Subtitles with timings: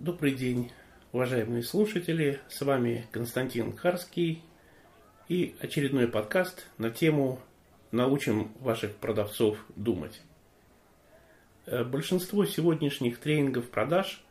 [0.00, 0.72] Добрый день,
[1.12, 2.40] уважаемые слушатели.
[2.48, 4.42] С вами Константин Харский
[5.28, 7.38] и очередной подкаст на тему
[7.92, 10.22] «Научим ваших продавцов думать».
[11.66, 14.24] Э, большинство сегодняшних тренингов продаж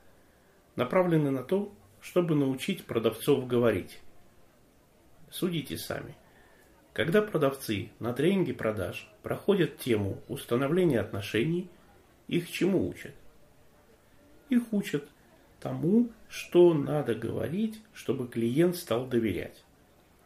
[0.76, 4.00] направлены на то, чтобы научить продавцов говорить.
[5.30, 6.16] Судите сами.
[6.94, 11.70] Когда продавцы на тренинге продаж проходят тему установления отношений,
[12.28, 13.14] их чему учат?
[14.50, 15.08] Их учат–
[15.60, 19.64] тому, что надо говорить, чтобы клиент стал доверять.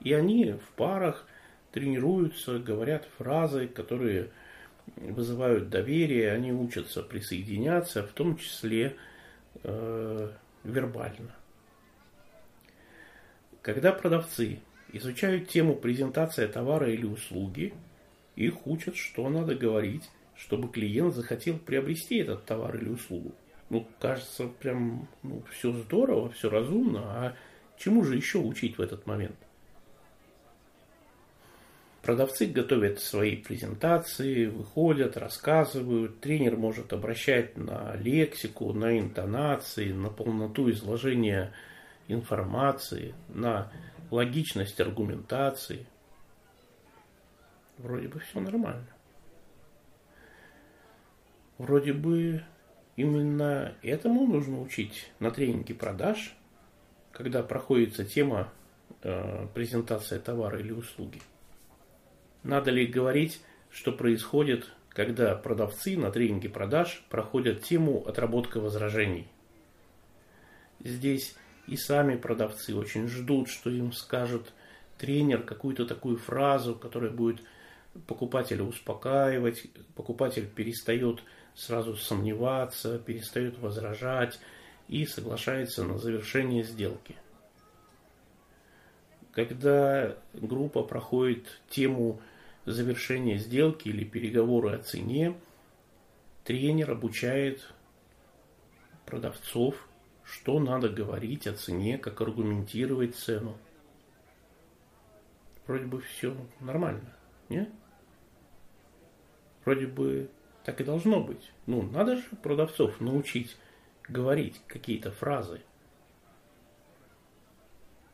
[0.02, 1.26] И они в парах
[1.72, 4.30] тренируются, говорят фразы, которые
[4.96, 8.96] вызывают доверие, они учатся присоединяться, в том числе
[9.64, 10.32] э,
[10.64, 11.36] вербально.
[13.62, 14.60] Когда продавцы
[14.92, 17.74] изучают тему презентация товара или услуги,
[18.36, 23.34] их учат, что надо говорить, чтобы клиент захотел приобрести этот товар или услугу
[23.74, 27.36] ну, кажется, прям ну, все здорово, все разумно, а
[27.76, 29.36] чему же еще учить в этот момент?
[32.04, 36.20] Продавцы готовят свои презентации, выходят, рассказывают.
[36.20, 41.52] Тренер может обращать на лексику, на интонации, на полноту изложения
[42.08, 43.72] информации, на
[44.12, 45.88] логичность аргументации.
[47.80, 48.86] Вроде бы все нормально.
[51.58, 52.44] Вроде бы
[52.96, 56.36] Именно этому нужно учить на тренинге продаж,
[57.12, 58.52] когда проходится тема
[59.02, 61.22] э, презентация товара или услуги.
[62.44, 69.28] Надо ли говорить, что происходит, когда продавцы на тренинге продаж проходят тему отработка возражений?
[70.80, 71.36] Здесь
[71.66, 74.54] и сами продавцы очень ждут, что им скажет
[74.98, 77.42] тренер какую-то такую фразу, которая будет
[78.08, 81.24] покупателя успокаивать, покупатель перестает
[81.56, 84.40] сразу сомневаться, перестает возражать
[84.88, 87.16] и соглашается на завершение сделки.
[89.32, 92.22] Когда группа проходит тему
[92.66, 95.36] завершения сделки или переговоры о цене,
[96.44, 97.68] тренер обучает
[99.06, 99.88] продавцов,
[100.24, 103.58] что надо говорить о цене, как аргументировать цену.
[105.66, 107.14] Вроде бы все нормально,
[107.50, 107.70] не?
[109.66, 110.30] Вроде бы
[110.64, 111.52] так и должно быть.
[111.66, 113.58] Ну, надо же продавцов научить
[114.08, 115.62] говорить какие-то фразы.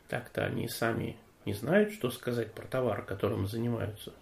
[0.08, 4.14] Так-то они сами не знают, что сказать про товар, которым занимаются.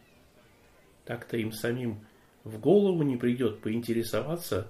[1.06, 2.06] Так-то им самим
[2.44, 4.70] в голову не придет поинтересоваться,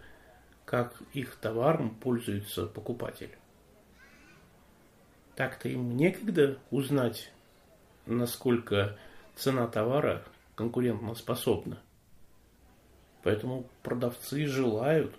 [0.66, 3.36] как их товаром пользуется покупатель.
[5.36, 7.32] Так-то им некогда узнать,
[8.06, 8.98] насколько
[9.36, 10.24] цена товара
[10.56, 11.80] конкурентоспособна.
[13.24, 15.16] Поэтому продавцы желают,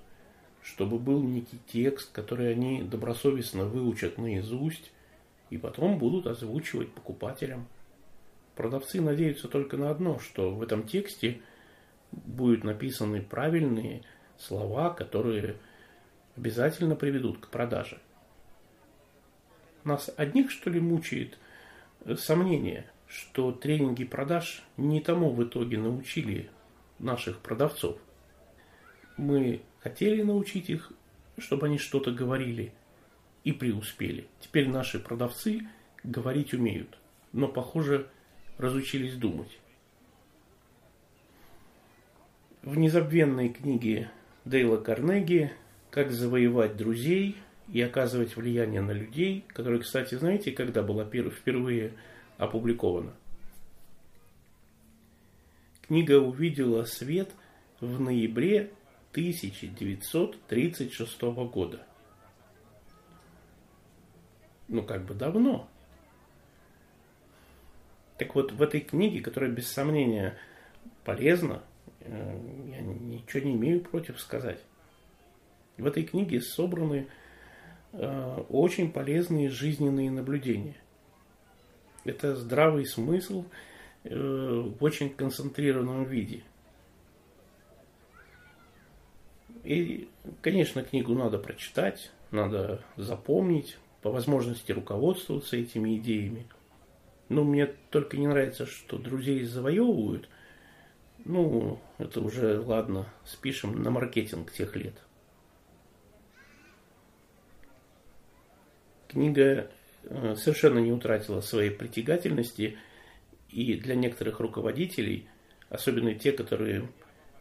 [0.63, 4.93] чтобы был некий текст, который они добросовестно выучат наизусть
[5.51, 7.67] и потом будут озвучивать покупателям.
[8.55, 11.41] Продавцы надеются только на одно, что в этом тексте
[12.13, 14.03] будут написаны правильные
[14.37, 15.57] слова, которые
[16.37, 17.99] обязательно приведут к продаже.
[19.85, 21.39] Нас одних, что ли, мучает
[22.17, 26.51] сомнение, что тренинги продаж не тому в итоге научили
[26.99, 27.99] наших продавцов.
[29.17, 30.93] Мы хотели научить их,
[31.39, 32.73] чтобы они что-то говорили,
[33.45, 34.27] и преуспели.
[34.41, 35.61] Теперь наши продавцы
[36.05, 36.99] говорить умеют,
[37.33, 38.09] но, похоже,
[38.59, 39.59] разучились думать.
[42.63, 44.11] В незабвенной книге
[44.45, 45.53] Дейла Карнеги
[45.91, 47.37] «Как завоевать друзей
[47.73, 51.95] и оказывать влияние на людей», которая, кстати, знаете, когда была впервые
[52.37, 53.15] опубликована–
[55.89, 57.33] Книга увидела свет
[57.81, 58.71] в ноябре
[59.13, 61.81] 1936 года.
[64.69, 65.67] Ну, как бы давно.
[68.19, 70.37] Так вот, в этой книге, которая без сомнения
[71.05, 71.63] полезна,
[72.01, 72.39] э,
[72.71, 74.63] я ничего не имею против сказать.
[75.79, 77.09] В этой книге собраны
[77.93, 80.77] э, очень полезные жизненные наблюдения.
[82.05, 83.47] Это здравый смысл–
[84.11, 86.43] в очень концентрированном виде.
[89.65, 90.09] И,
[90.41, 96.47] конечно, книгу надо прочитать, надо запомнить, по возможности руководствоваться этими идеями.
[97.29, 100.29] Но мне только не нравится, что друзей завоевывают.
[101.25, 104.95] Ну, это уже, ладно, спишем на маркетинг тех лет.
[109.09, 109.69] Книга
[110.05, 112.79] э, совершенно не утратила своей притягательности–
[113.51, 115.27] и для некоторых руководителей,
[115.71, 116.89] особенно те, которые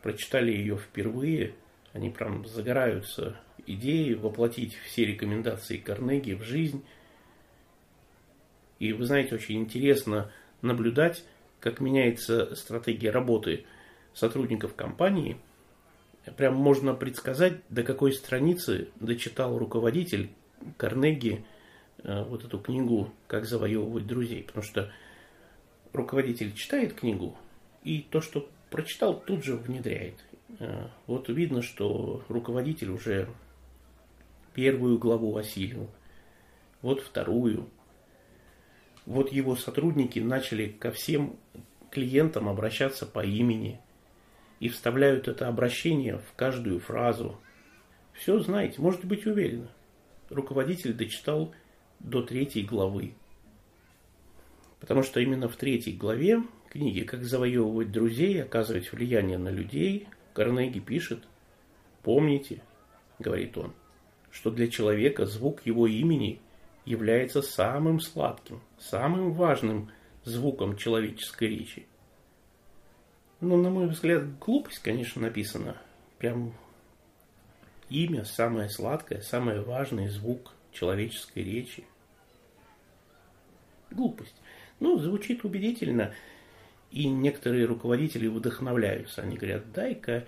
[0.01, 1.53] прочитали ее впервые,
[1.93, 6.85] Они прям загораются идеей воплотить все рекомендации Карнеги в жизнь.
[8.79, 10.31] И вы знаете, очень интересно
[10.61, 11.23] наблюдать,
[11.59, 13.65] как меняется стратегия работы
[14.13, 15.37] сотрудников компании.
[16.35, 20.29] Прям можно предсказать, до какой страницы дочитал руководитель
[20.77, 21.45] Карнеги
[22.03, 24.43] э, вот эту книгу «Как завоевывать друзей».
[24.43, 24.91] Потому что
[25.97, 27.37] руководитель читает книгу,
[27.83, 30.23] и то, что прочитал, тут же внедряет.
[30.59, 33.27] Э, вот видно, что руководитель уже
[34.53, 35.89] первую главу осилил,
[36.81, 37.69] вот вторую.
[39.05, 41.37] Вот его сотрудники начали ко всем
[41.91, 43.79] клиентам обращаться по имени
[44.59, 47.39] и вставляют это обращение в каждую фразу.
[48.13, 49.67] Все знаете, можете быть уверены.
[50.29, 51.53] Руководитель дочитал
[51.99, 53.13] до третьей главы.
[54.79, 60.79] Потому что именно в третьей главе книги «Как завоевывать друзей, оказывать влияние на людей» Карнеги
[60.79, 61.23] пишет
[62.03, 62.61] «Помните,—
[63.19, 63.73] говорит он,—
[64.31, 66.39] что для человека звук его имени
[66.85, 69.89] является самым сладким, самым важным
[70.23, 71.87] звуком человеческой речи.
[73.39, 75.77] Ну, на мой взгляд, глупость, конечно, написана.
[76.17, 76.53] Прям
[77.89, 81.85] имя самое сладкое, самый важный звук человеческой речи.
[83.91, 84.35] Глупость.
[84.79, 86.13] Ну, звучит убедительно.
[86.91, 89.21] И некоторые руководители вдохновляются.
[89.21, 90.25] Они говорят, дай-ка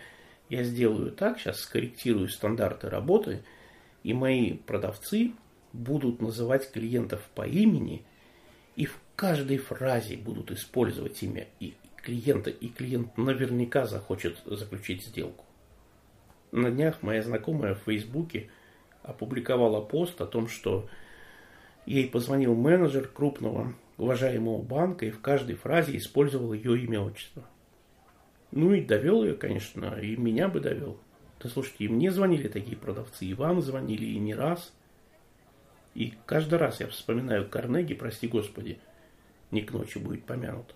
[0.50, 3.44] я сделаю так, сейчас скорректирую стандарты работы,
[4.04, 5.34] и мои продавцы
[5.74, 8.04] будут называть клиентов по имени,
[8.76, 15.46] и в каждой фразе будут использовать имя и клиента, и клиент наверняка захочет заключить сделку.
[16.52, 18.50] На днях моя знакомая в Фейсбуке
[19.04, 20.90] опубликовала пост о том, что
[21.86, 27.44] ей позвонил менеджер крупного уважаемого банка и в каждой фразе использовал ее имя отчество.
[28.52, 31.00] Ну и довел ее, конечно, и меня бы довел.
[31.40, 34.74] Да слушайте, и мне звонили такие продавцы, и вам звонили, и не раз.
[35.94, 38.80] И каждый раз я вспоминаю Карнеги, прости господи,
[39.52, 40.74] не к ночи будет помянут.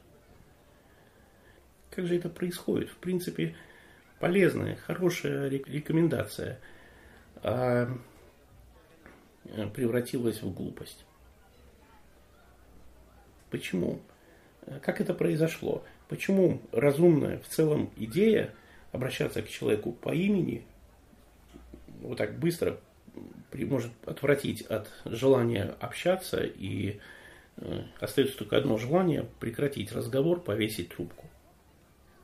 [1.89, 2.89] Как же это происходит?
[2.89, 3.55] В принципе,
[4.19, 6.59] полезная, хорошая рекомендация
[7.43, 7.89] а
[9.73, 11.05] превратилась в глупость.
[13.53, 14.01] Почему?
[14.81, 15.83] Как это произошло?
[16.09, 18.51] Почему разумная в целом идея
[18.91, 20.65] обращаться к человеку по имени
[22.01, 22.79] вот так быстро
[23.53, 26.99] может отвратить от желания общаться и
[27.57, 31.29] э, остается только одно желание прекратить разговор, повесить трубку.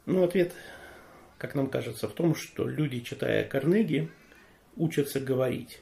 [0.08, 0.52] Ну, ответ,
[1.38, 4.10] как нам кажется, в том, что люди, читая Карнеги,
[4.76, 5.80] учатся говорить.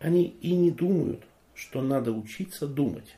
[0.00, 1.24] Они и не думают,
[1.54, 3.16] что надо учиться думать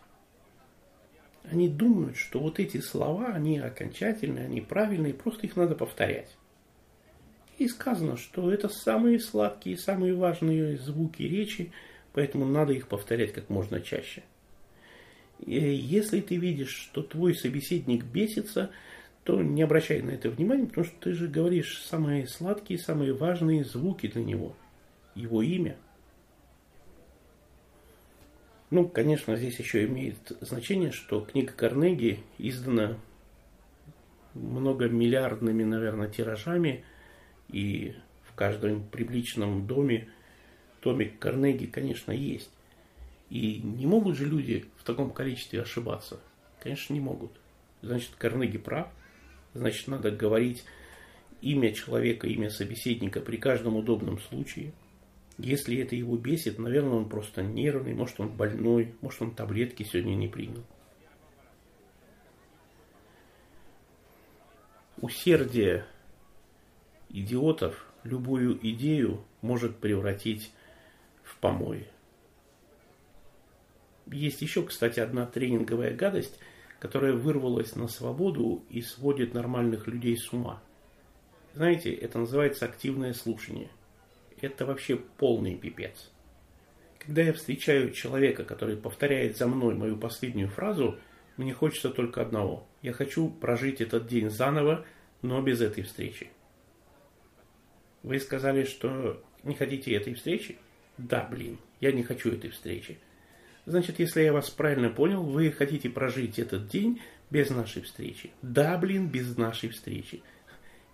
[1.51, 6.35] они думают, что вот эти слова, они окончательные, они правильные, просто их надо повторять.
[7.59, 11.73] И сказано, что это самые сладкие, самые важные звуки речи,
[12.13, 14.23] поэтому надо их повторять как можно чаще.
[15.41, 18.71] И если ты видишь, что твой собеседник бесится,
[19.25, 23.65] то не обращай на это внимания, потому что ты же говоришь самые сладкие, самые важные
[23.65, 24.57] звуки для него,
[25.15, 25.77] его имя.
[28.71, 32.99] Ну, конечно, здесь еще имеет значение, что книга Карнеги издана
[34.35, 36.85] многомиллиардными, наверное, тиражами,
[37.49, 40.09] и в каждом прибличном доме
[40.81, 42.51] томик Карнеги, конечно, есть.
[43.31, 46.21] И не могут же люди в таком количестве ошибаться?
[46.61, 47.33] Конечно, не могут.
[47.83, 48.89] Значит, Карнеги прав.
[49.53, 50.65] Значит, надо говорить
[51.43, 54.73] имя человека, имя собеседника при каждом удобном случае–
[55.39, 60.15] если это его бесит, наверное, он просто нервный, может он больной, может он таблетки сегодня
[60.15, 60.65] не принял.
[65.01, 65.85] Усердие
[67.11, 70.53] идиотов любую идею может превратить
[71.25, 71.89] в помой.
[74.07, 76.39] Есть еще, кстати, одна тренинговая гадость,
[76.79, 80.63] которая вырвалась на свободу и сводит нормальных людей с ума.
[81.55, 83.69] Знаете, это называется активное слушание–
[84.45, 86.11] это вообще полный пипец.
[86.99, 90.99] Когда я встречаю человека, который повторяет за мной мою последнюю фразу,
[91.37, 92.67] мне хочется только одного.
[92.83, 94.87] Я хочу прожить этот день заново,
[95.21, 96.31] но без этой встречи.
[98.03, 100.57] Вы сказали, что не хотите этой встречи?
[100.97, 102.99] Да, блин, я не хочу этой встречи.
[103.67, 108.31] Значит, если я вас правильно понял, вы хотите прожить этот день без нашей встречи.
[108.43, 110.23] Да, блин, без нашей встречи.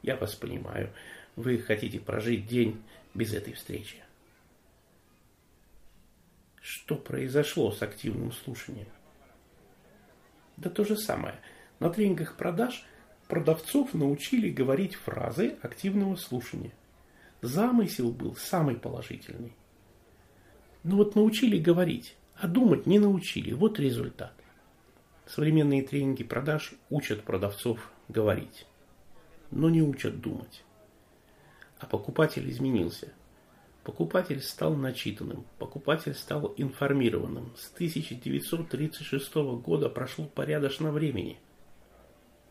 [0.02, 0.90] Я вас понимаю.
[1.36, 2.82] Вы хотите прожить день
[3.14, 3.96] без этой встречи.
[6.60, 8.88] Что произошло с активным слушанием?
[10.56, 11.40] Да то же самое.
[11.78, 12.84] На тренингах продаж
[13.28, 16.72] продавцов научили говорить фразы активного слушания.
[17.40, 19.52] замысел был самый положительный.
[20.82, 23.52] Ну вот научили говорить, а думать не научили.
[23.52, 24.34] Вот результат.
[25.26, 28.66] Современные тренинги продаж учат продавцов говорить,
[29.50, 30.64] но не учат думать.
[31.80, 33.12] А покупатель изменился.
[33.84, 37.56] Покупатель стал начитанным, покупатель стал информированным.
[37.56, 41.40] С 1936 года прошло порядочно времени.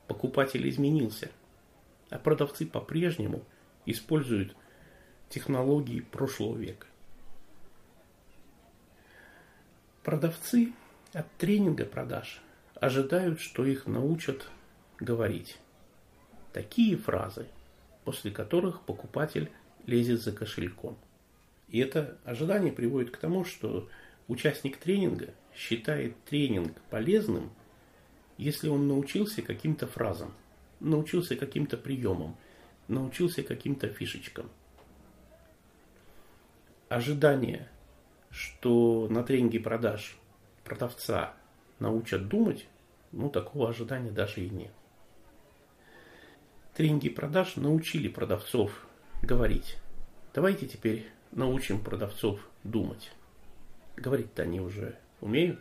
[0.07, 1.29] Покупатель изменился,
[2.09, 3.43] а продавцы по-прежнему
[3.85, 4.55] используют
[5.29, 6.87] технологии прошлого века.
[10.03, 10.73] Продавцы
[11.13, 12.41] от тренинга продаж
[12.73, 14.47] ожидают, что их научат
[14.99, 15.59] говорить.
[16.51, 17.45] Такие фразы,
[18.09, 19.51] после которых покупатель
[19.85, 20.97] лезет за кошельком.
[21.67, 23.87] И это ожидание приводит к тому, что
[24.27, 27.51] участник тренинга считает тренинг полезным,
[28.39, 30.33] если он научился каким-то фразам,
[30.79, 32.35] научился каким-то приемам,
[32.87, 34.49] научился каким-то фишечкам.
[36.87, 37.69] Ожидание,
[38.31, 40.17] что на тренинге продаж
[40.63, 41.35] продавца
[41.77, 42.67] научат думать,
[43.11, 44.71] ну такого ожидания даже и нет.
[46.79, 48.87] Тренинги продаж научили продавцов
[49.21, 49.75] говорить.
[50.33, 53.11] Давайте теперь научим продавцов думать.
[53.97, 55.59] Говорить-то они уже умеют.